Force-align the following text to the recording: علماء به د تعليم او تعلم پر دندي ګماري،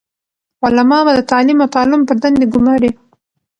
علماء 0.65 1.01
به 1.05 1.11
د 1.17 1.21
تعليم 1.31 1.57
او 1.63 1.69
تعلم 1.75 2.01
پر 2.07 2.15
دندي 2.21 2.45
ګماري، 2.53 2.91